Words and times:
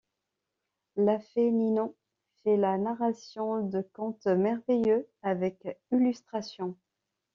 La 0.95 1.19
fée 1.19 1.51
Ninon 1.51 1.93
fait 2.43 2.57
la 2.57 2.79
narration 2.79 3.61
de 3.67 3.87
contes 3.93 4.25
merveilleux, 4.25 5.07
avec 5.21 5.77
illustrations. 5.91 6.75